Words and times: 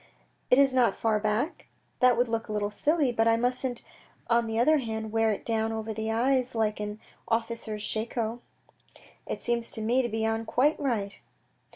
"It 0.49 0.57
is 0.57 0.73
not 0.73 0.95
too 0.95 0.99
far 0.99 1.19
back? 1.19 1.67
That 1.99 2.17
would 2.17 2.27
look 2.27 2.47
a 2.47 2.51
little 2.51 2.71
silly, 2.71 3.11
but 3.11 3.27
I 3.27 3.37
musn't 3.37 3.83
on 4.31 4.47
the 4.47 4.57
other 4.57 4.79
hand 4.79 5.11
wear 5.11 5.29
it 5.31 5.45
down 5.45 5.71
over 5.71 5.93
the 5.93 6.09
eyes 6.11 6.55
like 6.55 6.79
an 6.79 6.99
officer's 7.27 7.83
shako."" 7.83 8.41
It 9.31 9.43
seems 9.43 9.69
to 9.69 9.81
me 9.83 10.01
to 10.01 10.09
be 10.09 10.25
on 10.25 10.43
quite 10.45 10.79
right." 10.79 11.19